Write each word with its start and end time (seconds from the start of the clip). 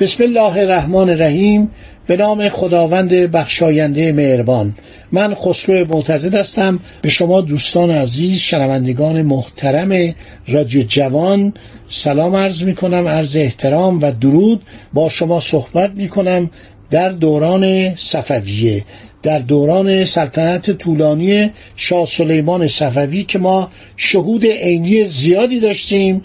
بسم 0.00 0.24
الله 0.24 0.58
الرحمن 0.58 1.10
الرحیم. 1.10 1.70
به 2.06 2.16
نام 2.16 2.48
خداوند 2.48 3.12
بخشاینده 3.12 4.12
مهربان. 4.12 4.74
من 5.12 5.34
خسرو 5.34 5.86
معتزد 5.94 6.34
هستم. 6.34 6.80
به 7.02 7.08
شما 7.08 7.40
دوستان 7.40 7.90
عزیز 7.90 8.38
شنوندگان 8.38 9.22
محترم 9.22 10.14
رادیو 10.48 10.82
جوان 10.82 11.52
سلام 11.88 12.36
عرض 12.36 12.62
می 12.62 12.74
کنم 12.74 13.08
عرض 13.08 13.36
احترام 13.36 14.02
و 14.02 14.12
درود. 14.12 14.62
با 14.92 15.08
شما 15.08 15.40
صحبت 15.40 15.90
می 15.90 16.08
کنم 16.08 16.50
در 16.90 17.08
دوران 17.08 17.94
صفویه 17.96 18.84
در 19.22 19.38
دوران 19.38 20.04
سلطنت 20.04 20.70
طولانی 20.70 21.50
شاه 21.76 22.06
سلیمان 22.06 22.66
صفوی 22.66 23.24
که 23.24 23.38
ما 23.38 23.70
شهود 23.96 24.46
عینی 24.46 25.04
زیادی 25.04 25.60
داشتیم. 25.60 26.22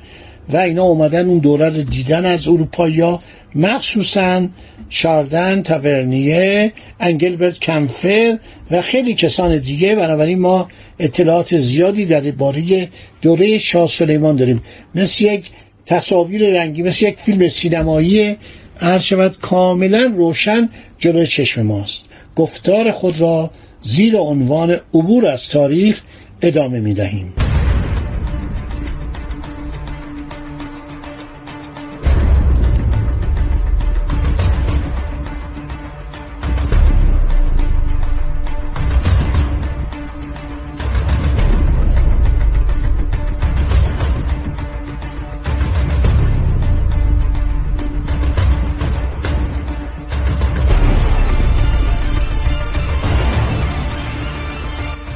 و 0.49 0.57
اینا 0.57 0.83
اومدن 0.83 1.29
اون 1.29 1.39
دوره 1.39 1.69
رو 1.69 1.83
دیدن 1.83 2.25
از 2.25 2.47
اروپایی 2.47 3.17
مخصوصا 3.55 4.47
شاردن 4.89 5.61
تاورنیه 5.61 6.73
انگلبرت 6.99 7.59
کمفر 7.59 8.37
و 8.71 8.81
خیلی 8.81 9.13
کسان 9.13 9.57
دیگه. 9.57 9.95
بنابراین 9.95 10.39
ما 10.39 10.67
اطلاعات 10.99 11.57
زیادی 11.57 12.05
در 12.05 12.31
باره 12.31 12.89
دوره 13.21 13.57
شاه 13.57 13.87
سلیمان 13.87 14.35
داریم. 14.35 14.61
مثل 14.95 15.23
یک 15.23 15.49
تصاویر 15.85 16.53
رنگی 16.59 16.83
مثل 16.83 17.05
یک 17.05 17.17
فیلم 17.17 17.47
سینمایی 17.47 18.35
هر 18.77 18.97
شود 18.97 19.37
کاملا 19.39 20.11
روشن 20.15 20.69
جلوی 20.99 21.27
چشم 21.27 21.61
ماست. 21.61 22.05
گفتار 22.35 22.91
خود 22.91 23.21
را 23.21 23.51
زیر 23.81 24.17
عنوان 24.17 24.71
عبور 24.93 25.27
از 25.27 25.47
تاریخ 25.47 26.01
ادامه 26.41 26.79
می 26.79 26.93
دهیم. 26.93 27.44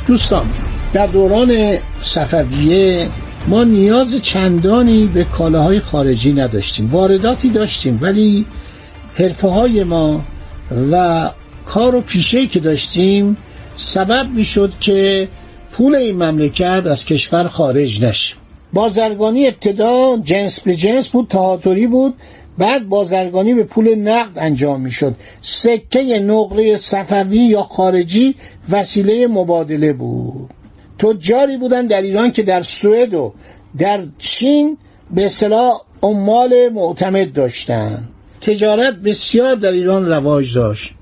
دوستان 0.09 0.45
در 0.93 1.07
دوران 1.07 1.77
صفویه 2.01 3.09
ما 3.47 3.63
نیاز 3.63 4.21
چندانی 4.21 5.05
به 5.05 5.23
کالاهای 5.23 5.79
خارجی 5.79 6.33
نداشتیم 6.33 6.89
وارداتی 6.91 7.49
داشتیم 7.49 7.99
ولی 8.01 8.45
حرفه 9.15 9.47
های 9.47 9.83
ما 9.83 10.25
و 10.91 11.29
کار 11.65 11.95
و 11.95 12.01
پیشه 12.01 12.47
که 12.47 12.59
داشتیم 12.59 13.37
سبب 13.75 14.29
می‌شد 14.29 14.73
که 14.79 15.27
پول 15.71 15.95
این 15.95 16.23
مملکت 16.23 16.83
از 16.85 17.05
کشور 17.05 17.47
خارج 17.47 18.03
نشه. 18.03 18.35
بازرگانی 18.73 19.47
ابتدا 19.47 20.17
جنس 20.23 20.59
به 20.59 20.75
جنس 20.75 21.09
بود 21.09 21.27
تهاتری 21.27 21.87
بود 21.87 22.13
بعد 22.59 22.89
بازرگانی 22.89 23.53
به 23.53 23.63
پول 23.63 23.95
نقد 23.95 24.31
انجام 24.35 24.81
می‌شد. 24.81 25.15
سکه 25.41 26.19
نقره 26.19 26.75
صفوی 26.75 27.37
یا 27.37 27.63
خارجی 27.63 28.35
وسیله 28.69 29.27
مبادله 29.27 29.93
بود. 29.93 30.49
تجاری 30.99 31.57
بودن 31.57 31.87
در 31.87 32.01
ایران 32.01 32.31
که 32.31 32.43
در 32.43 32.63
سوئد 32.63 33.13
و 33.13 33.33
در 33.77 34.03
چین 34.17 34.77
به 35.11 35.25
اصطلاح 35.25 35.81
عمال 36.03 36.69
معتمد 36.69 37.33
داشتند 37.33 38.09
تجارت 38.41 38.93
بسیار 38.95 39.55
در 39.55 39.71
ایران 39.71 40.05
رواج 40.05 40.55
داشت. 40.55 40.93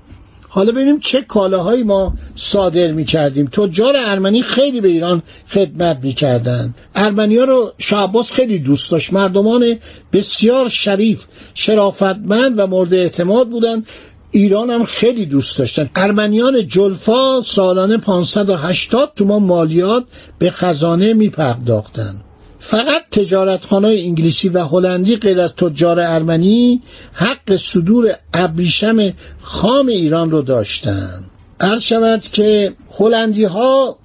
حالا 0.58 0.72
ببینیم 0.72 0.98
چه 0.98 1.22
کالاهایی 1.22 1.82
ما 1.82 2.14
صادر 2.36 2.92
می 2.92 3.04
کردیم 3.04 3.48
تجار 3.52 3.94
ارمنی 3.96 4.42
خیلی 4.42 4.80
به 4.80 4.88
ایران 4.88 5.22
خدمت 5.50 5.98
می 6.02 6.12
کردن 6.12 6.74
ارمنی 6.94 7.36
ها 7.36 7.44
رو 7.44 7.72
شعباس 7.78 8.32
خیلی 8.32 8.58
دوست 8.58 8.90
داشت. 8.90 9.12
مردمان 9.12 9.78
بسیار 10.12 10.68
شریف 10.68 11.24
شرافتمند 11.54 12.58
و 12.58 12.66
مورد 12.66 12.94
اعتماد 12.94 13.48
بودن 13.48 13.84
ایران 14.30 14.70
هم 14.70 14.84
خیلی 14.84 15.26
دوست 15.26 15.58
داشتن 15.58 15.90
ارمنیان 15.96 16.66
جلفا 16.66 17.40
سالانه 17.40 17.98
580 17.98 19.12
تومان 19.16 19.42
مالیات 19.42 20.04
به 20.38 20.50
خزانه 20.50 21.12
می 21.12 21.28
پرداختن 21.28 22.20
فقط 22.58 23.02
تجارتخانه 23.10 23.88
انگلیسی 23.88 24.48
و 24.48 24.64
هلندی 24.64 25.16
غیر 25.16 25.40
از 25.40 25.54
تجار 25.54 26.00
ارمنی 26.00 26.82
حق 27.12 27.56
صدور 27.56 28.14
ابریشم 28.34 29.12
خام 29.40 29.86
ایران 29.86 30.30
رو 30.30 30.42
داشتند 30.42 31.24
عرض 31.60 31.82
شود 31.82 32.22
که 32.22 32.72
هلندی 32.98 33.44
ها 33.44 33.98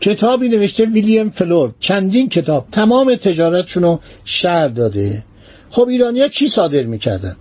کتابی 0.00 0.48
نوشته 0.48 0.84
ویلیام 0.84 1.30
فلور 1.30 1.74
چندین 1.80 2.28
کتاب 2.28 2.66
تمام 2.72 3.14
تجارتشون 3.14 3.82
رو 3.82 4.00
شهر 4.24 4.68
داده. 4.68 5.24
خب 5.70 5.88
ایرانی 5.88 6.20
ها 6.20 6.28
چی 6.28 6.48
صادر 6.48 6.82
می‌کردن؟ 6.82 7.36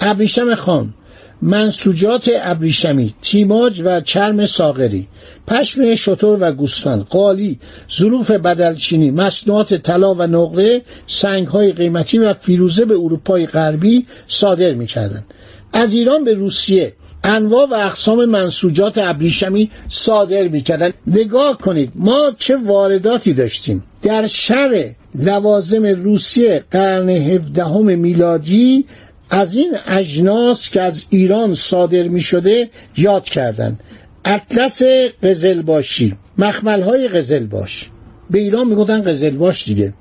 ابریشم 0.00 0.54
خام. 0.54 0.94
منسوجات 1.42 2.30
ابریشمی 2.42 3.14
تیماج 3.22 3.82
و 3.84 4.00
چرم 4.00 4.46
ساغری 4.46 5.08
پشم 5.46 5.94
شطور 5.94 6.38
و 6.40 6.52
گوسفند 6.52 7.04
قالی 7.04 7.58
ظروف 7.98 8.30
بدلچینی 8.30 9.10
مصنوعات 9.10 9.74
طلا 9.74 10.14
و 10.14 10.22
نقره 10.22 10.82
سنگهای 11.06 11.72
قیمتی 11.72 12.18
و 12.18 12.34
فیروزه 12.34 12.84
به 12.84 12.94
اروپای 12.94 13.46
غربی 13.46 14.06
صادر 14.28 14.74
می‌کردند. 14.74 15.24
از 15.72 15.92
ایران 15.92 16.24
به 16.24 16.34
روسیه 16.34 16.92
انواع 17.24 17.68
و 17.70 17.74
اقسام 17.74 18.24
منسوجات 18.24 18.98
ابریشمی 18.98 19.70
صادر 19.88 20.48
می‌کردن 20.48 20.92
نگاه 21.06 21.58
کنید 21.58 21.92
ما 21.94 22.30
چه 22.38 22.56
وارداتی 22.56 23.32
داشتیم. 23.32 23.84
در 24.02 24.26
شر 24.26 24.94
لوازم 25.14 25.86
روسیه 25.86 26.64
قرن 26.70 27.08
هفدهم 27.08 27.98
میلادی 27.98 28.84
از 29.30 29.56
این 29.56 29.76
اجناس 29.86 30.70
که 30.70 30.82
از 30.82 31.04
ایران 31.10 31.54
صادر 31.54 32.08
می 32.08 32.20
شده 32.20 32.70
یاد 32.96 33.24
کردن. 33.24 33.78
اطلس 34.24 34.82
قزلباشی 35.22 36.16
مخمل 36.38 36.82
های 36.82 37.08
قزلباش. 37.08 37.90
به 38.30 38.38
ایران 38.38 38.66
می‌گفتن 38.66 39.02
قزلباش 39.02 39.64
دیگه. 39.64 39.94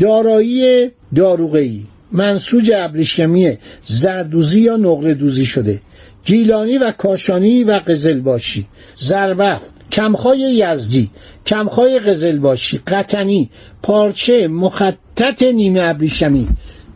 دارایی 0.00 0.90
داروغی 1.14 1.86
منسوج 2.12 2.72
ابریشمی 2.74 3.58
زردوزی 3.84 4.60
یا 4.60 4.76
نقره 4.76 5.14
دوزی 5.14 5.44
شده. 5.44 5.80
گیلانی 6.24 6.78
و 6.78 6.90
کاشانی 6.90 7.64
و 7.64 7.72
قزلباشی. 7.72 8.66
زربفت 8.96 9.70
کمخای 9.92 10.38
یزدی 10.38 11.10
کمخای 11.46 11.98
قزلباشی. 11.98 12.80
قطنی 12.86 13.50
پارچه 13.82 14.48
مخطط 14.48 15.42
نیمه 15.42 15.80
ابریشمی. 15.82 16.48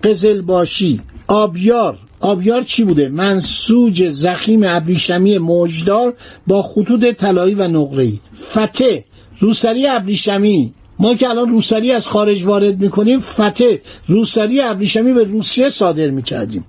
قزلباشی 0.04 1.00
آبیار. 1.28 1.98
آبیار 2.20 2.62
چی 2.62 2.84
بوده؟ 2.84 3.08
منسوج 3.08 4.08
زخیم 4.08 4.62
ابریشمی 4.64 5.38
موجدار 5.38 6.14
با 6.46 6.62
خطوط 6.62 7.04
طلایی 7.04 7.54
و 7.54 7.68
نقره‌ای. 7.68 8.18
فته. 8.54 9.04
روسری 9.38 9.86
ابریشمی. 9.86 10.74
ما 10.98 11.14
که 11.14 11.28
الان 11.28 11.48
روسری 11.48 11.92
از 11.92 12.06
خارج 12.06 12.44
وارد 12.44 12.80
می‌کنیم 12.80 13.20
فته. 13.20 13.80
روسری 14.06 14.60
ابریشمی 14.60 15.12
به 15.12 15.24
روسیه 15.24 15.68
صادر 15.68 16.10
می‌کردیم. 16.10 16.64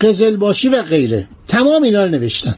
قزلباشی 0.00 0.68
و 0.68 0.82
غیره. 0.82 1.28
تمام 1.48 1.82
اینا 1.82 2.04
رو 2.04 2.10
نوشتن. 2.10 2.54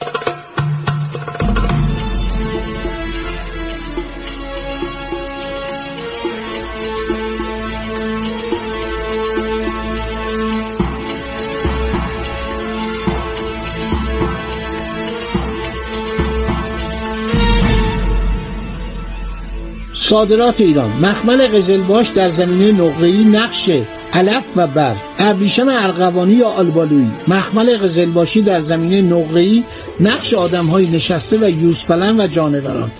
صادرات 20.08 20.60
ایران. 20.60 20.90
مخمل 20.90 21.46
قزلباش 21.46 22.08
در 22.08 22.28
زمینه 22.28 22.72
نقره‌ای 22.72 23.24
نقش 23.24 23.70
علف 24.12 24.44
و 24.56 24.66
برف 24.66 25.02
ابریشم 25.18 25.68
ارغوانی 25.68 26.32
یا 26.32 26.48
آلبالویی. 26.48 27.10
مخمل 27.28 27.76
قزلباشی 27.76 28.42
در 28.42 28.60
زمینه 28.60 29.02
نقره‌ای 29.02 29.64
نقش 30.00 30.34
آدمهای 30.34 30.86
نشسته 30.86 31.38
و 31.38 31.50
یوزپلن 31.50 32.20
و 32.20 32.26
جانوران. 32.26 32.90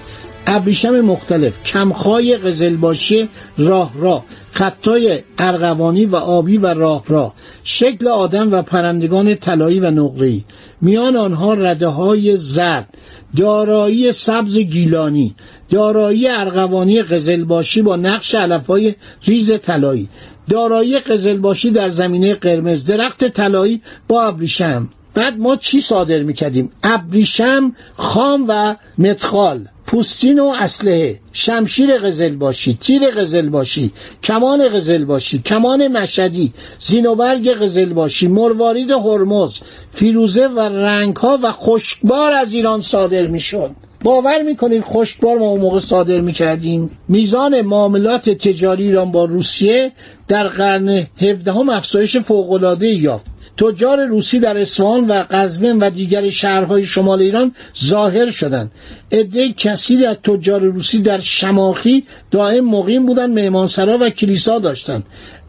ابریشم 0.46 1.00
مختلف. 1.00 1.62
کمخای 1.64 2.36
قزلباشی 2.36 3.28
راه 3.58 3.92
راه. 3.98 4.24
خطای 4.52 5.18
ارغوانی 5.38 6.06
و 6.06 6.16
آبی 6.16 6.58
و 6.58 6.66
راه 6.66 7.04
راه. 7.08 7.34
شکل 7.64 8.08
آدم 8.08 8.52
و 8.52 8.62
پرندگان 8.62 9.34
طلایی 9.34 9.80
و 9.80 9.90
نقره‌ای. 9.90 10.44
میان 10.80 11.16
آنها 11.16 11.54
رده 11.54 11.86
های 11.86 12.36
زرد. 12.36 12.88
دارایی 13.36 14.12
سبز 14.12 14.58
گیلانی. 14.58 15.34
دارایی 15.70 16.28
ارغوانی 16.28 17.02
قزلباشی 17.02 17.82
با 17.82 17.96
نقش 17.96 18.34
علفهای 18.34 18.94
ریز 19.24 19.52
طلایی. 19.60 20.08
دارایی 20.50 20.98
قزلباشی 20.98 21.70
در 21.70 21.88
زمینه 21.88 22.34
قرمز. 22.34 22.84
درخت 22.84 23.28
طلایی 23.28 23.80
با 24.08 24.22
ابریشم. 24.22 24.88
بعد 25.14 25.38
ما 25.38 25.56
چی 25.56 25.80
صادر 25.80 26.22
می‌کردیم؟ 26.22 26.70
ابریشم 26.82 27.72
خام 27.96 28.44
و 28.48 28.76
متخال 28.98 29.68
پوستین 29.86 30.38
و 30.38 30.54
اسلحه 30.60 31.20
شمشیر 31.32 31.98
قزلباشی 31.98 32.74
تیر 32.80 33.10
قزلباشی 33.10 33.92
کمان 34.22 34.68
قزلباشی 34.68 35.38
کمان 35.38 35.88
مشدی 35.88 36.52
زینوبرگ 36.78 37.48
قزلباشی 37.48 38.28
مروارید 38.28 38.90
هرمز 38.90 39.60
فیروزه 39.92 40.46
و 40.46 40.60
رنگها 40.60 41.38
و 41.42 41.52
خشکبار 41.52 42.32
از 42.32 42.54
ایران 42.54 42.80
صادر 42.80 43.26
می‌شد. 43.26 43.70
باور 44.04 44.42
می‌کنید 44.42 44.82
خشکبار 44.82 45.38
ما 45.38 45.46
اون 45.48 45.60
موقع 45.60 45.78
صادر 45.78 46.20
می‌کردیم؟ 46.20 46.90
میزان 47.08 47.60
معاملات 47.60 48.30
تجاری 48.30 48.84
ایران 48.84 49.12
با 49.12 49.24
روسیه 49.24 49.92
در 50.28 50.48
قرن 50.48 51.06
17 51.20 51.52
هم 51.52 51.68
افزایش 51.68 52.16
فوقالعاده 52.16 52.88
یافت. 52.88 53.35
تجار 53.56 54.06
روسی 54.06 54.38
در 54.38 54.56
اصفهان 54.56 55.06
و 55.06 55.24
قزوین 55.30 55.78
و 55.78 55.90
دیگر 55.90 56.30
شهرهای 56.30 56.86
شمال 56.86 57.22
ایران 57.22 57.54
ظاهر 57.84 58.30
شدند. 58.30 58.70
عده 59.12 59.52
کثیری 59.52 60.06
از 60.06 60.16
تجار 60.16 60.60
روسی 60.60 60.98
در 60.98 61.20
شماخی 61.20 62.04
دائم 62.30 62.64
مقیم 62.64 63.06
بودند 63.06 63.34
مهمانسرا 63.34 63.98
و 64.00 64.10
کلیسا 64.10 64.58
داشتند. 64.58 65.04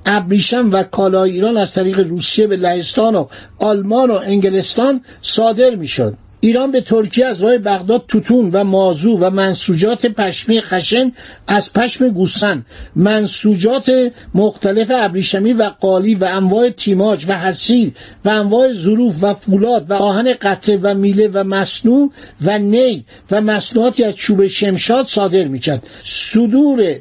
ابریشم 0.06 0.70
و 0.72 0.84
کالای 0.84 1.32
ایران 1.32 1.58
از 1.58 1.74
طریق 1.74 2.00
روسیه 2.00 2.48
به 2.48 2.56
لهستان 2.56 3.16
و 3.16 3.26
آلمان 3.60 4.12
و 4.12 4.20
انگلستان 4.24 5.02
صادر 5.22 5.76
می‌شد. 5.76 6.18
ایران 6.40 6.72
به 6.72 6.82
ترکیه 6.82 7.26
از 7.26 7.44
راه 7.44 7.58
بغداد 7.58 8.04
توتون 8.08 8.50
و 8.54 8.64
مازو 8.64 9.18
و 9.18 9.30
منسوجات 9.30 10.06
پشمی 10.06 10.62
خشن 10.62 11.12
از 11.48 11.74
پشم 11.74 12.10
گوسفند. 12.10 12.66
منسوجات 12.96 14.12
مختلف 14.34 14.92
ابریشمی 14.96 15.54
و 15.54 15.64
قالی 15.64 16.16
و 16.16 16.24
انواع 16.24 16.70
تیماج 16.70 17.26
و 17.28 17.40
حسیر 17.40 17.92
و 18.26 18.30
انواع 18.30 18.74
ظروف 18.74 19.24
و 19.24 19.34
فولاد 19.34 19.92
و 19.92 19.94
آهن 19.94 20.34
قطعه 20.42 20.80
و 20.82 20.94
میله 20.94 21.30
و 21.34 21.44
مصنوع 21.44 22.12
و 22.42 22.58
نی 22.58 23.06
و 23.32 23.42
مصنوعاتی 23.42 24.04
از 24.04 24.16
چوب 24.16 24.48
شمشاد 24.48 25.06
صادر 25.06 25.44
می‌کرد. 25.44 25.84
صدور 26.04 26.96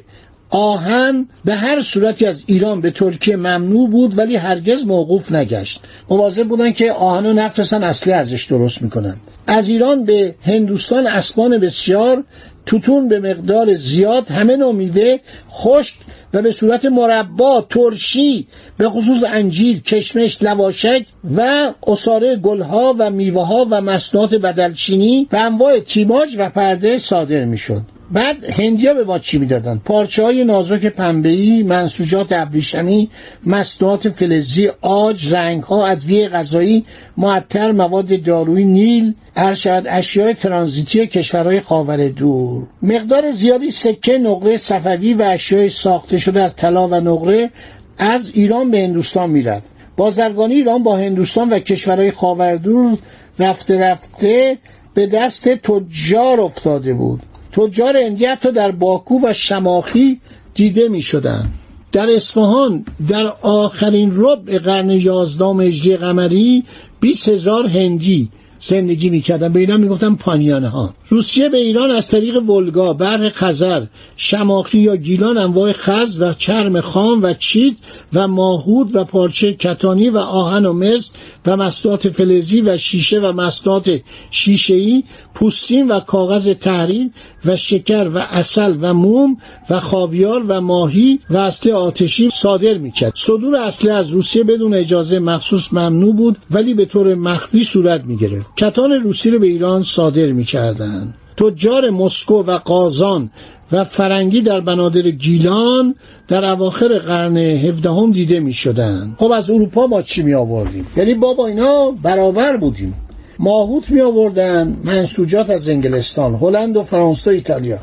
آهن 0.49 1.27
به 1.45 1.55
هر 1.55 1.81
صورتی 1.81 2.25
از 2.25 2.43
ایران 2.45 2.81
به 2.81 2.91
ترکیه 2.91 3.35
ممنوع 3.35 3.89
بود 3.89 4.17
ولی 4.17 4.35
هرگز 4.35 4.83
موقوف 4.83 5.31
نگشت. 5.31 5.81
مواظب 6.09 6.47
بودن 6.47 6.71
که 6.71 6.91
آهن 6.91 7.25
رو 7.25 7.33
نفرستن 7.33 7.83
اصلی 7.83 8.13
ازش 8.13 8.45
درست 8.45 8.81
می‌کنن. 8.81 9.17
از 9.47 9.69
ایران 9.69 10.05
به 10.05 10.35
هندوستان 10.41 11.07
اسبان 11.07 11.57
بسیار 11.57 12.23
توتون 12.65 13.07
به 13.07 13.19
مقدار 13.19 13.73
زیاد 13.73 14.31
همه 14.31 14.55
نوع 14.55 14.73
میوه 14.73 15.17
خشک 15.51 15.93
و 16.33 16.41
به 16.41 16.51
صورت 16.51 16.85
مربا 16.85 17.65
ترشی 17.69 18.47
به 18.77 18.89
خصوص 18.89 19.23
انجیر 19.27 19.81
کشمش 19.81 20.43
لواشک 20.43 21.05
و 21.35 21.71
اصاره 21.87 22.35
گلها 22.35 22.95
و 22.99 23.09
میوه 23.09 23.47
ها 23.47 23.67
و 23.69 23.81
مصنوعات 23.81 24.35
بدلچینی 24.35 25.27
و 25.31 25.35
انواع 25.35 25.79
تیماج 25.79 26.35
و 26.37 26.49
پرده 26.49 26.97
صادر 26.97 27.45
می‌شد. 27.45 27.81
بعد 28.11 28.49
هندیا 28.49 28.93
به 28.93 29.03
ما 29.03 29.19
چی 29.19 29.37
می‌دادن؟ 29.37 29.81
پارچه 29.85 30.23
های 30.23 30.43
نازک 30.43 30.85
پنبه‌ای 30.85 31.63
منسوجات 31.63 32.31
ابریشمی 32.31 33.09
مصنوعات 33.45 34.09
فلزی 34.09 34.69
آج 34.81 35.33
رنگ 35.33 35.63
ها 35.63 35.87
ادویه 35.87 36.29
غذایی 36.29 36.85
معطر 37.17 37.71
مواد 37.71 38.23
دارویی 38.23 38.65
نیل 38.65 39.13
هر 39.35 39.53
شود 39.53 39.83
اشیاء 39.87 40.33
ترانزیتی 40.33 41.07
کشورهای 41.07 41.59
خاور 41.59 42.07
دور. 42.07 42.63
مقدار 42.81 43.31
زیادی 43.31 43.71
سکه 43.71 44.17
نقره 44.17 44.57
صفوی 44.57 45.13
و 45.13 45.21
اشیاء 45.21 45.69
ساخته 45.69 46.17
شده 46.17 46.41
از 46.43 46.55
طلا 46.55 46.87
و 46.87 46.95
نقره 46.95 47.49
از 47.97 48.31
ایران 48.33 48.71
به 48.71 48.79
هندوستان 48.79 49.29
می‌رفت. 49.29 49.71
بازرگانی 49.97 50.53
ایران 50.53 50.83
با 50.83 50.97
هندوستان 50.97 51.49
و 51.49 51.59
کشورهای 51.59 52.11
خاوردور 52.11 52.97
رفته 53.39 53.77
رفته 53.77 54.57
به 54.93 55.07
دست 55.07 55.49
تجار 55.49 56.41
افتاده 56.41 56.93
بود. 56.93 57.21
تجار 57.51 57.97
هندی 57.97 58.25
حتی 58.25 58.51
در 58.51 58.71
باکو 58.71 59.19
و 59.23 59.33
شماخی 59.33 60.21
دیده 60.53 60.89
می 60.89 61.01
شدن. 61.01 61.49
در 61.91 62.09
اصفهان 62.09 62.85
در 63.07 63.33
آخرین 63.41 64.11
ربع 64.15 64.59
قرن 64.59 64.89
یازدهم 64.89 65.61
هجری 65.61 65.97
قمری 65.97 66.63
20 66.99 67.29
هزار 67.29 67.67
هندی 67.67 68.29
زندگی 68.59 69.09
می‌کردن 69.09 69.53
به 69.53 69.59
اینا 69.59 69.77
می‌گفتن 69.77 70.15
پانیانه 70.15 70.67
ها 70.67 70.93
روسیه 71.09 71.49
به 71.49 71.57
ایران 71.57 71.91
از 71.91 72.07
طریق 72.07 72.49
ولگا 72.49 72.93
برق 72.93 73.29
خزر 73.29 73.85
شماخی 74.15 74.79
یا 74.79 74.95
گیلان 74.95 75.37
انواع 75.37 75.71
خز 75.71 76.21
و 76.21 76.33
چرم 76.33 76.81
خام 76.81 77.23
و 77.23 77.33
چید 77.33 77.77
و 78.13 78.27
ماهود 78.27 78.95
و 78.95 79.03
پارچه 79.03 79.53
کتانی 79.53 80.09
و 80.09 80.17
آهن 80.17 80.65
و 80.65 80.73
مز 80.73 81.09
و 81.45 81.57
مصنوعات 81.57 82.09
فلزی 82.09 82.61
و 82.61 82.77
شیشه 82.77 83.19
و 83.19 83.31
مصنوعات 83.31 83.99
شیشه‌ای 84.31 85.03
پوستین 85.33 85.87
و 85.87 85.99
کاغذ 85.99 86.47
تحریر 86.47 87.09
و 87.45 87.55
شکر 87.55 88.11
و 88.13 88.17
اصل 88.17 88.77
و 88.81 88.93
موم 88.93 89.37
و 89.69 89.79
خاویار 89.79 90.43
و 90.47 90.61
ماهی 90.61 91.19
و 91.29 91.37
اصل 91.37 91.71
آتشی 91.71 92.29
صادر 92.29 92.77
می‌کرد. 92.77 93.13
صدور 93.15 93.55
اصلی 93.55 93.89
از 93.89 94.09
روسیه 94.09 94.43
بدون 94.43 94.73
اجازه 94.73 95.19
مخصوص 95.19 95.73
ممنوع 95.73 96.15
بود 96.15 96.37
ولی 96.51 96.73
به 96.73 96.85
طور 96.85 97.15
مخفی 97.15 97.63
صورت 97.63 98.03
می‌گرفت. 98.05 98.57
کتان 98.57 98.91
روسی 98.91 99.31
رو 99.31 99.39
به 99.39 99.47
ایران 99.47 99.83
صادر 99.83 100.31
می‌کردند. 100.31 100.96
تجار 101.37 101.89
مسکو 101.89 102.43
و 102.43 102.57
قازان 102.57 103.31
و 103.71 103.83
فرنگی 103.83 104.41
در 104.41 104.61
بنادر 104.61 105.01
گیلان 105.01 105.95
در 106.27 106.45
اواخر 106.45 106.99
قرن 106.99 107.37
هفدهم 107.37 108.11
دیده 108.11 108.39
می 108.39 108.53
شدن. 108.53 109.15
خب 109.19 109.31
از 109.31 109.49
اروپا 109.49 109.87
ما 109.87 110.01
چی 110.01 110.23
می 110.23 110.33
آوردیم 110.33 110.87
یعنی 110.97 111.13
با 111.13 111.33
با 111.33 111.47
اینا 111.47 111.91
برابر 111.91 112.57
بودیم. 112.57 112.93
ماهوت 113.39 113.89
می 113.89 114.01
آوردن 114.01 114.77
منسوجات 114.83 115.49
از 115.49 115.69
انگلستان 115.69 116.35
هلند 116.35 116.77
و 116.77 116.83
فرانسه 116.83 117.31
و 117.31 117.33
ایتالیا. 117.33 117.79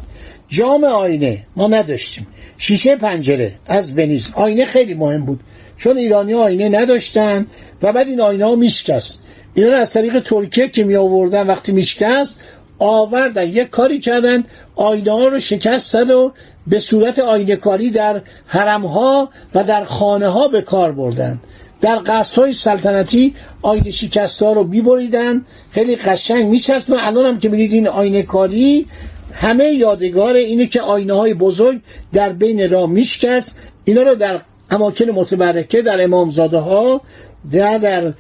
جام 0.49 0.85
آینه 0.85 1.47
ما 1.57 1.67
نداشتیم. 1.67 2.26
شیشه 2.59 2.97
پنجره 2.97 3.52
از 3.67 3.99
ونیز. 3.99 4.28
آینه 4.35 4.64
خیلی 4.64 4.95
مهم 4.95 5.25
بود 5.25 5.40
چون 5.76 5.97
ایرانی 5.97 6.35
آینه 6.35 6.69
نداشتن 6.69 7.47
و 7.83 7.93
بعد 7.93 8.09
این 8.09 8.21
آینه 8.21 8.45
ها 8.45 8.57
میشکست. 8.57 9.23
اینا 9.55 9.76
از 9.76 9.90
طریق 9.90 10.21
ترکیه 10.21 10.69
که 10.69 10.85
می 10.85 10.97
آوردن 10.97 11.47
وقتی 11.47 11.73
میشکست 11.73 12.40
آوردن 12.78 13.49
یک 13.49 13.71
کاری 13.71 13.99
کردن 13.99 14.45
آینه 14.76 15.11
ها 15.11 15.28
رو 15.28 15.40
شکستن 15.40 16.11
و 16.11 16.31
به 16.66 16.78
صورت 16.78 17.19
آینه 17.19 17.57
کاری 17.57 17.90
در 17.90 18.23
حرم 18.47 18.87
ها 18.87 19.28
و 19.54 19.64
در 19.64 19.85
خانه 19.85 20.28
ها 20.28 20.49
به 20.49 20.62
کار 20.62 20.93
بردن. 20.93 21.40
در 21.81 22.00
قصد 22.07 22.38
های 22.38 22.52
سلطنتی 22.52 23.35
آینه 23.62 23.90
شکست 23.90 24.43
ها 24.43 24.52
رو 24.52 24.64
میبریدن. 24.64 25.45
خیلی 25.71 25.97
قشنگ 25.97 26.47
میچست 26.47 26.90
و 26.90 26.97
الان 26.99 27.26
هم 27.26 27.38
که 27.38 27.49
می‌دید 27.49 27.73
این 27.73 27.88
آینه 27.88 28.23
کاری 28.23 28.87
همه 29.33 29.64
یادگار 29.64 30.35
اینه 30.35 30.66
که 30.66 30.81
آینه 30.81 31.12
های 31.12 31.35
بزرگ 31.35 31.81
در 32.12 32.33
بین 32.33 32.71
راه 32.71 32.87
میشکست. 32.87 33.57
اینا 33.85 34.02
رو 34.02 34.14
در 34.14 34.40
اماکن 34.71 35.04
متبرکه 35.04 35.83
در 35.83 36.04
امامزاده 36.04 36.59
ها 36.59 37.00
در 37.52 37.78
در 37.78 38.12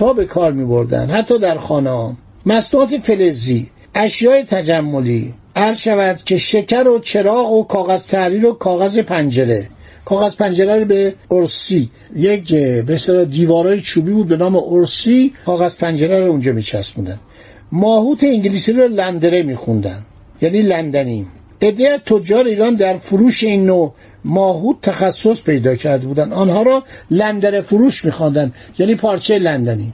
ها 0.00 0.12
به 0.12 0.24
کار 0.24 0.52
می 0.52 0.64
بردن 0.64 1.10
حتی 1.10 1.38
در 1.38 1.58
خانه 1.58 1.90
ها 1.90 2.14
مصنوعات 2.46 2.96
فلزی. 2.96 3.70
اشیای 3.98 4.44
تجملی. 4.44 5.34
عرض 5.56 5.78
شود 5.78 6.22
که 6.22 6.36
شکر 6.36 6.88
و 6.88 6.98
چراغ 6.98 7.52
و 7.52 7.64
کاغذ 7.64 8.06
تحریر 8.06 8.46
و 8.46 8.52
کاغذ 8.52 8.98
پنجره. 8.98 9.68
کاغذ 10.04 10.34
پنجره 10.34 10.78
رو 10.78 10.84
به 10.84 11.14
ارسی. 11.30 11.90
یک 12.16 12.54
به 12.54 13.24
دیوارای 13.30 13.80
چوبی 13.80 14.12
بود 14.12 14.28
به 14.28 14.36
نام 14.36 14.56
ارسی. 14.56 15.32
کاغذ 15.46 15.76
پنجره 15.76 16.20
رو 16.20 16.30
اونجا 16.30 16.52
میچسبوندن. 16.52 17.20
ماهوت 17.72 18.24
انگلیسی 18.24 18.72
رو 18.72 18.88
لندره 18.88 19.42
میخوندن. 19.42 20.04
یعنی 20.42 20.62
لندنی 20.62 21.26
عده 21.62 21.98
تجار 21.98 22.46
ایران 22.46 22.74
در 22.74 22.96
فروش 22.98 23.44
این 23.44 23.66
نوع 23.66 23.94
ماهود 24.24 24.78
تخصص 24.82 25.42
پیدا 25.42 25.76
کرده 25.76 26.06
بودند 26.06 26.32
آنها 26.32 26.62
را 26.62 26.82
لندر 27.10 27.60
فروش 27.60 28.04
میخواندن. 28.04 28.52
یعنی 28.78 28.94
پارچه 28.94 29.38
لندنی. 29.38 29.92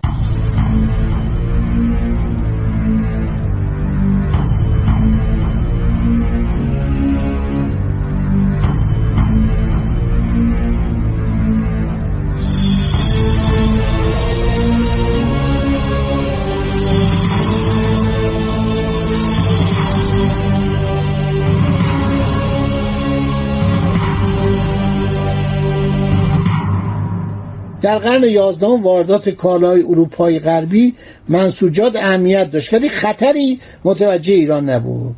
در 27.82 27.98
قرن 27.98 28.24
یازدهم 28.24 28.82
واردات 28.82 29.28
کالای 29.28 29.82
اروپای 29.82 30.38
غربی 30.38 30.94
منسوجات 31.28 31.96
اهمیت 31.96 32.50
داشت. 32.50 32.74
ولی 32.74 32.88
خطری 32.88 33.60
متوجه 33.84 34.34
ایران 34.34 34.70
نبود. 34.70 35.14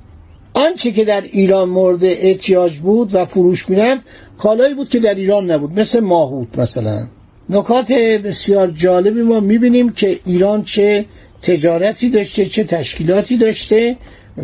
آنچه 0.54 0.90
که 0.90 1.04
در 1.04 1.20
ایران 1.20 1.68
مورد 1.68 2.04
احتیاج 2.04 2.78
بود 2.78 3.14
و 3.14 3.24
فروش 3.24 3.68
می‌رفت 3.68 4.02
کالایی 4.38 4.74
بود 4.74 4.88
که 4.88 4.98
در 4.98 5.14
ایران 5.14 5.50
نبود. 5.50 5.80
مثل 5.80 6.00
ماهوت 6.00 6.58
مثلا. 6.58 7.06
نکات 7.50 7.92
بسیار 7.92 8.70
جالبی 8.70 9.22
ما 9.22 9.40
می‌بینیم 9.40 9.92
که 9.92 10.18
ایران 10.26 10.62
چه 10.62 11.04
تجارتی 11.42 12.10
داشته 12.10 12.44
چه 12.44 12.64
تشکیلاتی 12.64 13.36
داشته 13.36 13.96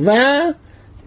و 0.07 0.41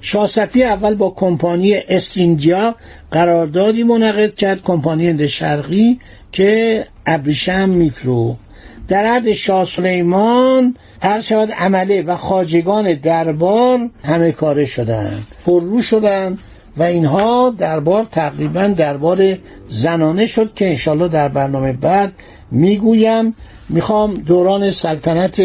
شاسفی 0.02 0.64
اول 0.64 0.96
با 0.96 1.10
کمپانی 1.10 1.74
استینجیا 1.74 2.76
قراردادی 3.12 3.84
منعقد 3.84 4.36
کرد. 4.36 4.62
کمپانی 4.64 5.08
هند 5.08 5.26
شرقی 5.26 6.00
که 6.34 6.86
ابریشم 7.06 7.70
میفروخت 7.70 8.40
در 8.88 9.06
عهد 9.06 9.32
شاه 9.32 9.66
سلیمان 9.66 10.76
هر 11.04 11.20
شود 11.20 11.52
عمله 11.52 12.02
و 12.02 12.16
خاجگان 12.16 12.94
دربار 12.94 13.90
همه 14.04 14.32
کاره 14.32 14.66
شدند 14.66 15.28
پررو 15.46 15.82
شدند 15.82 16.40
و 16.78 16.84
اینها 16.84 17.50
دربار 17.58 18.06
تقریبا 18.12 18.68
دربار 18.68 19.38
زنانه 19.68 20.26
شد 20.26 20.54
که 20.54 20.70
انشالله 20.70 21.08
در 21.08 21.28
برنامه 21.28 21.74
بعد 21.74 22.14
می‌گویم. 22.52 23.36
می‌خوام 23.70 24.14
دوران 24.14 24.70
سلطنت 24.70 25.42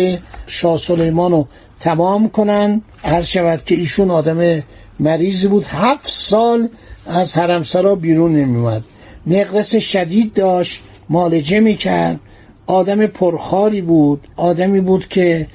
شاه 0.46 0.78
سلیمان 0.78 1.32
رو 1.32 1.48
تمام 1.80 2.28
کنن. 2.28 2.82
هر 3.02 3.20
شود 3.20 3.64
که 3.64 3.74
ایشون 3.74 4.10
آدم 4.10 4.62
مریضی 5.00 5.48
بود 5.48 5.64
هفت 5.64 6.06
سال 6.06 6.68
از 7.06 7.38
حرمسرا 7.38 7.94
بیرون 7.94 8.32
نمیومد 8.32 8.82
نقرس 9.28 9.76
شدید 9.76 10.32
داشت 10.32 10.82
مالجه 11.08 11.60
می‌کرد. 11.60 12.20
آدم 12.66 13.06
پرخاری 13.06 13.80
بود 13.80 14.28
آدمی 14.36 14.80
بود 14.80 15.08
که 15.08 15.46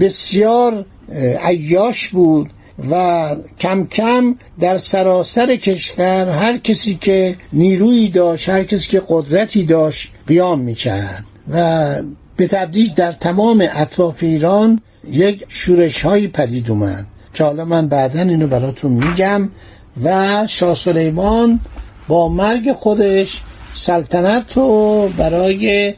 بسیار 0.00 0.84
عیاش 1.44 2.08
بود 2.08 2.50
و 2.90 3.36
کم 3.60 3.86
کم 3.86 4.34
در 4.60 4.76
سراسر 4.76 5.56
کشور 5.56 6.28
هر 6.28 6.56
کسی 6.56 6.94
که 6.94 7.36
نیرویی 7.52 8.08
داشت 8.08 8.48
هر 8.48 8.64
کسی 8.64 8.90
که 8.90 9.02
قدرتی 9.08 9.64
داشت 9.64 10.10
قیام 10.26 10.60
می‌کرد. 10.60 11.24
و 11.52 11.94
به 12.36 12.46
تدریج 12.46 12.94
در 12.94 13.12
تمام 13.12 13.68
اطراف 13.74 14.22
ایران 14.22 14.80
یک 15.10 15.44
شورش 15.48 16.02
هایی 16.02 16.28
پدید 16.28 16.70
اومد. 16.70 17.06
که 17.34 17.44
حالا 17.44 17.64
من 17.64 17.88
بعدا 17.88 18.22
اینو 18.22 18.46
براتون 18.46 18.92
میگم 18.92 19.48
و 20.04 20.46
شاه 20.46 20.74
سلیمان 20.74 21.60
با 22.08 22.28
مرگ 22.28 22.72
خودش 22.72 23.40
سلطنت 23.74 24.52
رو 24.56 25.08
برای 25.18 25.94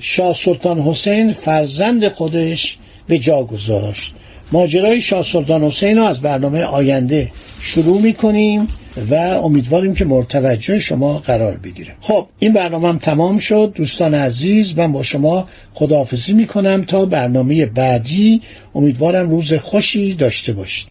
شاه 0.00 0.34
سلطان 0.34 0.78
حسین 0.78 1.32
فرزند 1.32 2.08
خودش 2.08 2.78
به 3.08 3.18
جا 3.18 3.42
گذاشت. 3.42 4.14
ماجرای 4.52 5.00
شاه 5.00 5.22
سلطان 5.22 5.64
حسین 5.64 5.98
رو 5.98 6.04
از 6.04 6.20
برنامه 6.20 6.62
آینده 6.62 7.30
شروع 7.60 8.00
می‌کنیم 8.00 8.68
و 9.10 9.14
امیدواریم 9.14 9.94
که 9.94 10.04
مرتوجه 10.04 10.78
شما 10.78 11.18
قرار 11.18 11.56
بگیره. 11.56 11.94
خب 12.00 12.26
این 12.38 12.52
برنامه 12.52 12.88
هم 12.88 12.98
تمام 12.98 13.38
شد. 13.38 13.72
دوستان 13.74 14.14
عزیز 14.14 14.78
من 14.78 14.92
با 14.92 15.02
شما 15.02 15.48
خداحافظی 15.74 16.32
می‌کنم 16.32 16.84
تا 16.84 17.04
برنامه 17.04 17.66
بعدی. 17.66 18.42
امیدوارم 18.74 19.30
روز 19.30 19.52
خوشی 19.52 20.14
داشته 20.14 20.52
باشید. 20.52 20.88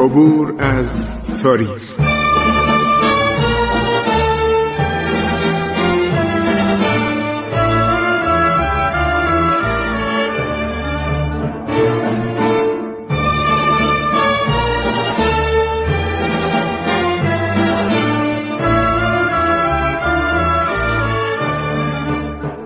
عبور 0.00 0.62
از 0.62 1.04
تاریخ. 1.42 2.05